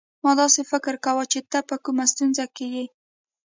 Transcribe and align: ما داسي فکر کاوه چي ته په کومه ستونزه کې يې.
ما 0.23 0.31
داسي 0.39 0.61
فکر 0.71 0.93
کاوه 1.05 1.25
چي 1.31 1.39
ته 1.51 1.59
په 1.69 1.75
کومه 1.85 2.05
ستونزه 2.11 2.45
کې 2.55 2.67
يې. 2.75 2.85